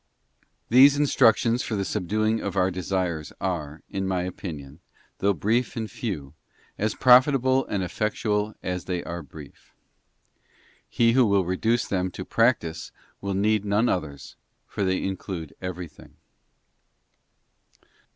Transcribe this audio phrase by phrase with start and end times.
[0.69, 4.79] These instructions for the subduing of our desires are, in my opinion,
[5.19, 6.33] though brief and few,
[6.75, 9.75] as profitable and effectual as they are brief.
[10.89, 12.91] He who will reduce them to practice
[13.21, 14.35] will need none others,
[14.65, 16.15] for they include everything.